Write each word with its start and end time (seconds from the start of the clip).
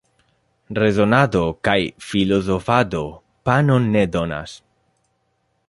Rezonado 0.83 1.41
kaj 1.67 1.75
filozofado 2.07 3.03
panon 3.51 3.87
ne 3.97 4.03
donas. 4.17 4.57